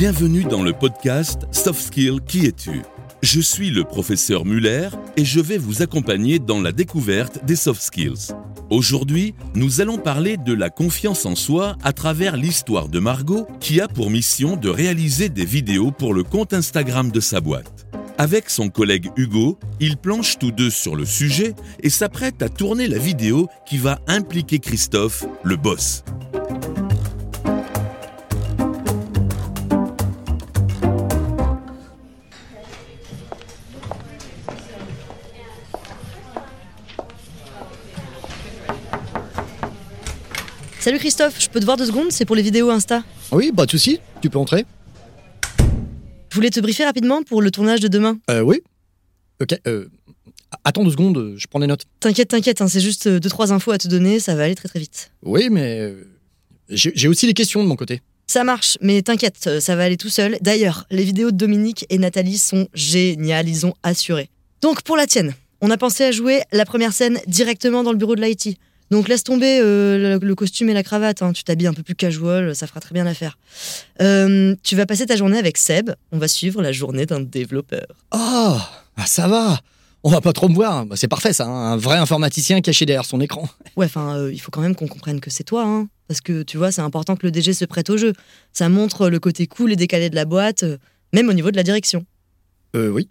[0.00, 2.80] Bienvenue dans le podcast Soft Skill Qui es-tu?
[3.22, 4.88] Je suis le professeur Muller
[5.18, 8.32] et je vais vous accompagner dans la découverte des soft skills.
[8.70, 13.78] Aujourd'hui, nous allons parler de la confiance en soi à travers l'histoire de Margot qui
[13.78, 17.86] a pour mission de réaliser des vidéos pour le compte Instagram de sa boîte.
[18.16, 22.88] Avec son collègue Hugo, ils planchent tous deux sur le sujet et s'apprêtent à tourner
[22.88, 26.04] la vidéo qui va impliquer Christophe, le boss.
[40.80, 43.02] Salut Christophe, je peux te voir deux secondes C'est pour les vidéos Insta.
[43.32, 44.64] Oui, pas de souci, tu peux entrer.
[46.30, 48.18] Je voulais te briefer rapidement pour le tournage de demain.
[48.30, 48.60] Euh, oui.
[49.40, 49.86] Ok, euh.
[50.64, 51.84] Attends deux secondes, je prends des notes.
[52.00, 54.54] T'inquiète, t'inquiète, hein, c'est juste euh, deux trois infos à te donner, ça va aller
[54.54, 55.12] très très vite.
[55.22, 55.78] Oui, mais.
[55.80, 56.04] euh,
[56.70, 58.00] J'ai aussi les questions de mon côté.
[58.26, 60.38] Ça marche, mais t'inquiète, euh, ça va aller tout seul.
[60.40, 64.28] D'ailleurs, les vidéos de Dominique et Nathalie sont géniales, ils ont assuré.
[64.60, 67.98] Donc pour la tienne, on a pensé à jouer la première scène directement dans le
[67.98, 68.56] bureau de l'IT.
[68.90, 71.32] Donc laisse tomber euh, le, le costume et la cravate, hein.
[71.32, 73.38] tu t'habilles un peu plus casual, ça fera très bien l'affaire.
[74.00, 77.86] Euh, tu vas passer ta journée avec Seb, on va suivre la journée d'un développeur.
[78.12, 78.56] Oh,
[78.96, 79.60] ah, ça va
[80.02, 82.84] On va pas trop me voir, Bah, c'est parfait ça, hein, un vrai informaticien caché
[82.84, 83.48] derrière son écran.
[83.76, 85.88] Ouais, enfin, euh, il faut quand même qu'on comprenne que c'est toi, hein.
[86.08, 88.12] Parce que tu vois, c'est important que le DG se prête au jeu.
[88.52, 90.64] Ça montre le côté cool et décalé de la boîte,
[91.12, 92.04] même au niveau de la direction.
[92.74, 93.08] Euh, oui.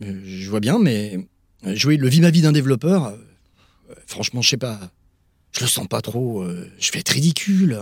[0.00, 1.18] Je vois bien, mais
[1.64, 3.16] jouer le vie ma vie d'un développeur,
[4.06, 4.78] franchement, je sais pas.
[5.52, 6.42] Je le sens pas trop.
[6.42, 7.78] euh, je vais être ridicule.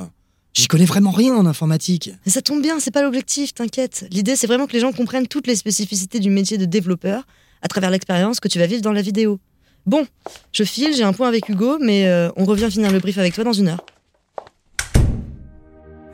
[0.55, 2.13] J'y connais vraiment rien en informatique.
[2.25, 4.07] Mais ça tombe bien, c'est pas l'objectif, t'inquiète.
[4.13, 7.27] L'idée, c'est vraiment que les gens comprennent toutes les spécificités du métier de développeur
[7.61, 9.41] à travers l'expérience que tu vas vivre dans la vidéo.
[9.87, 10.07] Bon,
[10.53, 13.35] je file, j'ai un point avec Hugo, mais euh, on revient finir le brief avec
[13.35, 13.85] toi dans une heure.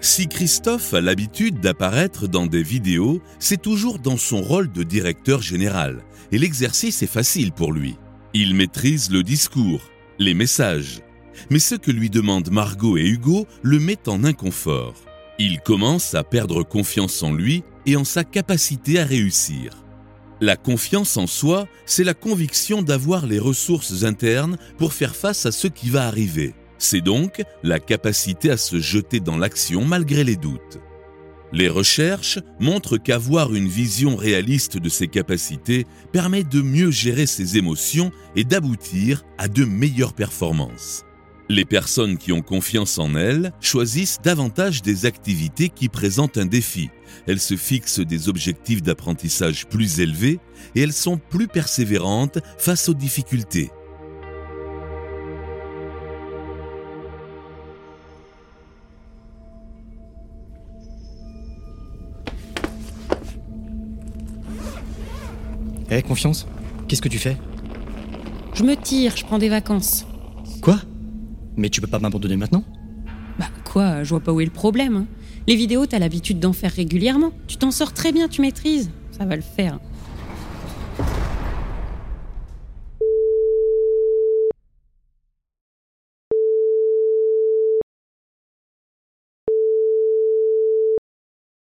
[0.00, 5.42] Si Christophe a l'habitude d'apparaître dans des vidéos, c'est toujours dans son rôle de directeur
[5.42, 7.96] général, et l'exercice est facile pour lui.
[8.32, 9.82] Il maîtrise le discours,
[10.18, 11.02] les messages.
[11.50, 14.94] Mais ce que lui demandent Margot et Hugo le met en inconfort.
[15.38, 19.84] Il commence à perdre confiance en lui et en sa capacité à réussir.
[20.42, 25.52] La confiance en soi, c'est la conviction d'avoir les ressources internes pour faire face à
[25.52, 26.54] ce qui va arriver.
[26.78, 30.78] C'est donc la capacité à se jeter dans l'action malgré les doutes.
[31.52, 37.58] Les recherches montrent qu'avoir une vision réaliste de ses capacités permet de mieux gérer ses
[37.58, 41.04] émotions et d'aboutir à de meilleures performances.
[41.50, 46.90] Les personnes qui ont confiance en elles choisissent davantage des activités qui présentent un défi.
[47.26, 50.38] Elles se fixent des objectifs d'apprentissage plus élevés
[50.76, 53.72] et elles sont plus persévérantes face aux difficultés.
[65.90, 66.46] Eh, confiance
[66.86, 67.36] Qu'est-ce que tu fais?
[68.54, 70.06] Je me tire, je prends des vacances.
[70.62, 70.78] Quoi?
[71.56, 72.64] Mais tu peux pas m'abandonner maintenant
[73.38, 74.96] Bah quoi, je vois pas où est le problème.
[74.96, 75.06] hein.
[75.46, 77.32] Les vidéos, t'as l'habitude d'en faire régulièrement.
[77.48, 78.90] Tu t'en sors très bien, tu maîtrises.
[79.10, 79.78] Ça va le faire.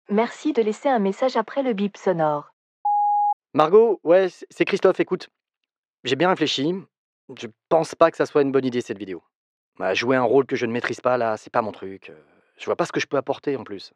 [0.10, 2.54] Merci de laisser un message après le bip sonore.
[3.54, 5.30] Margot, ouais, c'est Christophe, écoute.
[6.04, 6.74] J'ai bien réfléchi.
[7.38, 9.24] Je pense pas que ça soit une bonne idée cette vidéo.
[9.82, 12.12] Bah, jouer un rôle que je ne maîtrise pas là, c'est pas mon truc.
[12.60, 13.94] Je vois pas ce que je peux apporter en plus.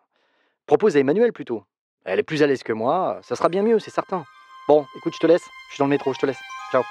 [0.65, 1.63] Propose à Emmanuel plutôt.
[2.05, 4.25] Elle est plus à l'aise que moi, ça sera bien mieux, c'est certain.
[4.67, 5.43] Bon, écoute, je te laisse.
[5.69, 6.39] Je suis dans le métro, je te laisse.
[6.71, 6.81] Ciao.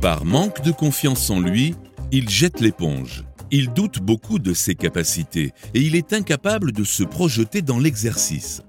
[0.00, 1.76] Par manque de confiance en lui,
[2.12, 3.24] il jette l'éponge.
[3.50, 8.62] Il doute beaucoup de ses capacités et il est incapable de se projeter dans l'exercice.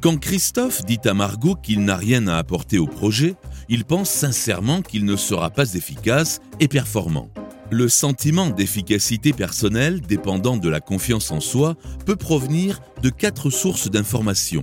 [0.00, 3.34] Quand Christophe dit à Margot qu'il n'a rien à apporter au projet,
[3.68, 7.28] il pense sincèrement qu'il ne sera pas efficace et performant.
[7.70, 13.90] Le sentiment d'efficacité personnelle dépendant de la confiance en soi peut provenir de quatre sources
[13.90, 14.62] d'information.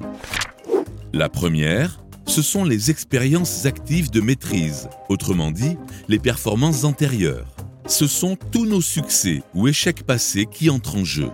[1.11, 5.77] La première, ce sont les expériences actives de maîtrise, autrement dit,
[6.07, 7.53] les performances antérieures.
[7.87, 11.29] Ce sont tous nos succès ou échecs passés qui entrent en jeu.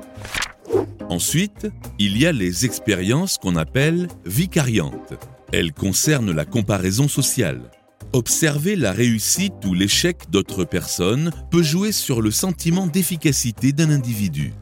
[1.08, 1.68] Ensuite,
[2.00, 5.14] il y a les expériences qu'on appelle vicariantes.
[5.54, 7.72] Elles concernent la comparaison sociale.
[8.12, 14.54] Observer la réussite ou l'échec d'autres personnes peut jouer sur le sentiment d'efficacité d'un individu.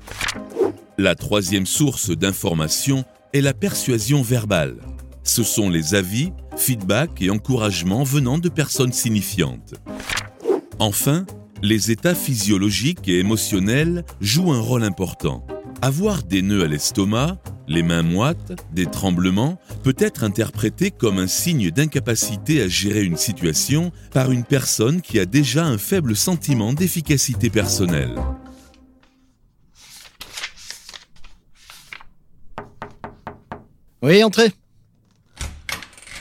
[0.97, 4.75] La troisième source d'information est la persuasion verbale.
[5.23, 9.75] Ce sont les avis, feedbacks et encouragements venant de personnes signifiantes.
[10.79, 11.25] Enfin,
[11.61, 15.47] les états physiologiques et émotionnels jouent un rôle important.
[15.81, 17.37] Avoir des nœuds à l'estomac,
[17.69, 23.17] Les mains moites, des tremblements, peut être interprété comme un signe d'incapacité à gérer une
[23.17, 28.15] situation par une personne qui a déjà un faible sentiment d'efficacité personnelle.
[34.01, 34.53] Oui, entrez.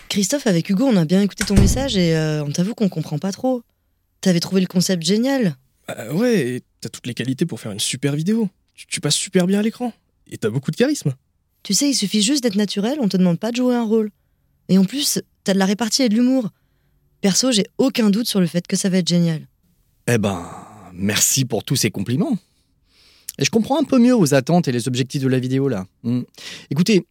[0.09, 3.19] Christophe, avec Hugo, on a bien écouté ton message et euh, on t'avoue qu'on comprend
[3.19, 3.63] pas trop.
[4.21, 5.55] T'avais trouvé le concept génial.
[5.87, 8.49] Bah ouais, et t'as toutes les qualités pour faire une super vidéo.
[8.75, 9.93] Tu, tu passes super bien à l'écran.
[10.29, 11.15] Et t'as beaucoup de charisme.
[11.67, 14.11] Tu sais, il suffit juste d'être naturel, on te demande pas de jouer un rôle.
[14.69, 16.49] Et en plus, t'as de la répartie et de l'humour.
[17.23, 19.49] Perso, j'ai aucun doute sur le fait que ça va être génial.
[20.07, 20.49] Eh ben,
[20.93, 22.39] merci pour tous ces compliments.
[23.41, 25.87] Et je comprends un peu mieux vos attentes et les objectifs de la vidéo là.
[26.05, 26.23] Hmm.
[26.71, 27.05] Écoutez,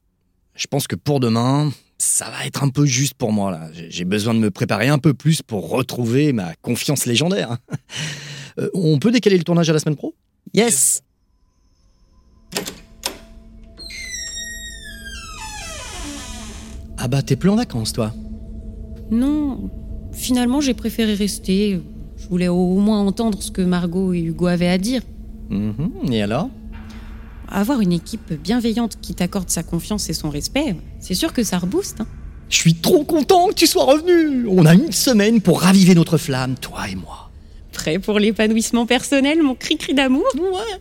[0.56, 3.70] je pense que pour demain, ça va être un peu juste pour moi là.
[3.74, 7.58] J'ai- J'ai besoin de me préparer un peu plus pour retrouver ma confiance légendaire.
[8.58, 10.16] Euh, on peut décaler le tournage à la semaine pro?
[10.54, 11.02] Yes
[17.06, 18.12] Ah bah t'es plus en vacances toi.
[19.12, 19.70] Non,
[20.12, 21.80] finalement, j'ai préféré rester.
[22.18, 25.04] Je voulais au moins entendre ce que Margot et Hugo avaient à dire.
[25.52, 26.50] Mhm, Et alors?
[27.48, 31.60] Avoir une équipe bienveillante qui t'accorde sa confiance et son respect, c'est sûr que ça
[31.60, 32.02] rebooste.
[32.02, 32.08] hein.
[32.50, 34.48] Je suis trop content que tu sois revenu.
[34.48, 37.30] On a une semaine pour raviver notre flamme, toi et moi.
[37.72, 40.26] Prêt pour l'épanouissement personnel, mon cri-cri d'amour?
[40.36, 40.80] Ouais.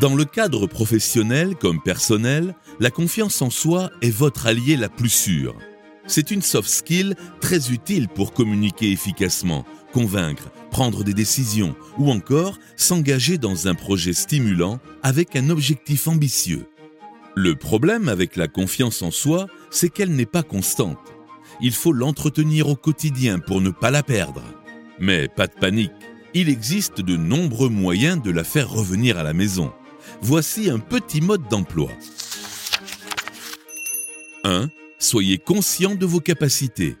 [0.00, 5.08] Dans le cadre professionnel comme personnel, la confiance en soi est votre allié la plus
[5.08, 5.56] sûre.
[6.06, 12.58] C'est une soft skill très utile pour communiquer efficacement, convaincre, prendre des décisions ou encore
[12.76, 16.66] s'engager dans un projet stimulant avec un objectif ambitieux.
[17.34, 20.98] Le problème avec la confiance en soi, c'est qu'elle n'est pas constante.
[21.60, 24.44] Il faut l'entretenir au quotidien pour ne pas la perdre.
[25.00, 25.90] Mais pas de panique,
[26.34, 29.72] il existe de nombreux moyens de la faire revenir à la maison.
[30.20, 31.90] Voici un petit mode d'emploi.
[34.44, 34.68] 1.
[34.98, 36.96] Soyez conscient de vos capacités.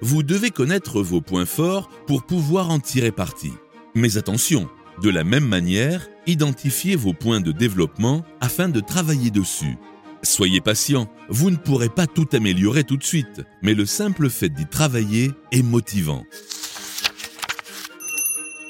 [0.00, 3.52] Vous devez connaître vos points forts pour pouvoir en tirer parti.
[3.94, 4.68] Mais attention,
[5.02, 9.76] de la même manière, identifiez vos points de développement afin de travailler dessus.
[10.22, 14.50] Soyez patient, vous ne pourrez pas tout améliorer tout de suite, mais le simple fait
[14.50, 16.24] d'y travailler est motivant.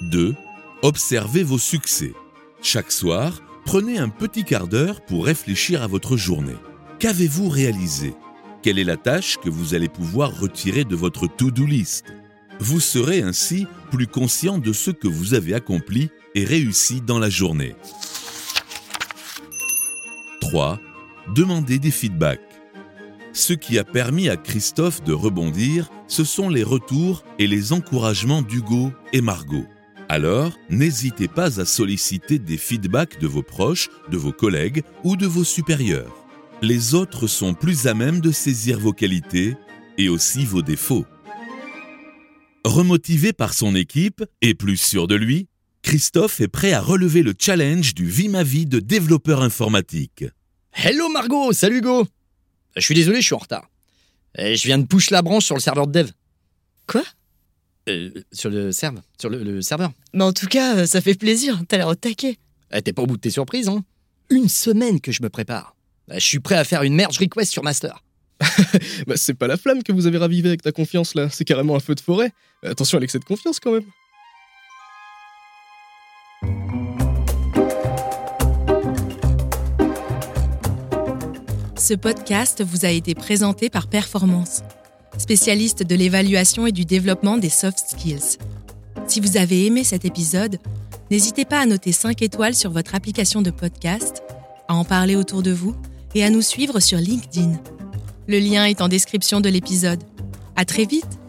[0.03, 0.35] 2.
[0.83, 2.13] Observez vos succès.
[2.63, 6.57] Chaque soir, prenez un petit quart d'heure pour réfléchir à votre journée.
[6.99, 8.15] Qu'avez-vous réalisé?
[8.65, 12.07] Quelle est la tâche que vous allez pouvoir retirer de votre to-do list?
[12.59, 17.31] Vous serez ainsi plus conscient de ce que vous avez accompli et réussi dans la
[17.31, 17.77] journée.
[20.41, 20.81] 3.
[21.33, 22.41] Demandez des feedbacks.
[23.33, 28.43] Ce qui a permis à Christophe de rebondir, ce sont les retours et les encouragements
[28.43, 29.67] d'Hugo et Margot.
[30.13, 35.25] Alors, n'hésitez pas à solliciter des feedbacks de vos proches, de vos collègues ou de
[35.25, 36.27] vos supérieurs.
[36.63, 39.55] Les autres sont plus à même de saisir vos qualités
[39.99, 41.07] et aussi vos défauts.
[42.65, 45.47] Remotivé par son équipe et plus sûr de lui,
[45.83, 50.25] Christophe est prêt à relever le challenge du Vie ma vie de développeur informatique.
[50.73, 52.05] Hello Margot, salut Hugo.
[52.75, 53.71] Je suis désolé, je suis en retard.
[54.37, 56.11] Et je viens de push la branche sur le serveur de dev.
[56.89, 57.05] Quoi?
[57.89, 59.91] Euh, sur le serve, sur le, le serveur.
[60.13, 62.37] Mais en tout cas, euh, ça fait plaisir, t'as l'air au taquet.
[62.73, 63.83] Eh, T'es pas au bout de tes surprises, hein
[64.29, 65.75] Une semaine que je me prépare.
[66.13, 68.03] Eh, Je suis prêt à faire une merge request sur Master.
[69.07, 71.77] Bah c'est pas la flamme que vous avez ravivée avec ta confiance là, c'est carrément
[71.77, 72.33] un feu de forêt.
[72.63, 73.85] Attention à l'excès de confiance quand même.
[81.77, 84.63] Ce podcast vous a été présenté par Performance,
[85.21, 88.39] spécialiste de l'évaluation et du développement des soft skills.
[89.07, 90.59] Si vous avez aimé cet épisode,
[91.11, 94.23] n'hésitez pas à noter 5 étoiles sur votre application de podcast,
[94.67, 95.77] à en parler autour de vous
[96.15, 97.53] et à nous suivre sur LinkedIn.
[98.29, 100.03] Le lien est en description de l'épisode.
[100.57, 101.20] À très vite